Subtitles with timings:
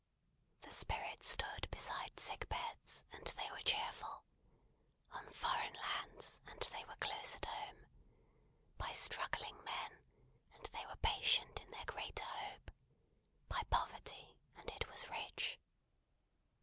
[0.61, 4.23] The Spirit stood beside sick beds, and they were cheerful;
[5.11, 7.85] on foreign lands, and they were close at home;
[8.79, 9.99] by struggling men,
[10.55, 12.71] and they were patient in their greater hope;
[13.47, 15.59] by poverty, and it was rich.